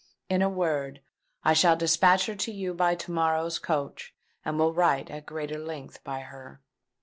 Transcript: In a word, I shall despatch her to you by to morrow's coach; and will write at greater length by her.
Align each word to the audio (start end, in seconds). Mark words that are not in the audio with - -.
In 0.29 0.41
a 0.41 0.49
word, 0.49 1.01
I 1.43 1.53
shall 1.53 1.75
despatch 1.75 2.25
her 2.25 2.33
to 2.33 2.51
you 2.51 2.73
by 2.73 2.95
to 2.95 3.11
morrow's 3.11 3.59
coach; 3.59 4.15
and 4.43 4.57
will 4.57 4.73
write 4.73 5.11
at 5.11 5.27
greater 5.27 5.59
length 5.59 6.03
by 6.03 6.21
her. 6.21 6.59